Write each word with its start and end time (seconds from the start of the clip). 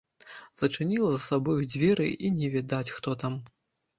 Зачыніла 0.61 1.09
за 1.15 1.19
сабою 1.25 1.57
дзверы, 1.73 2.07
і 2.29 2.31
не 2.39 2.49
відаць, 2.57 2.93
хто 2.97 3.13
там. 3.25 3.37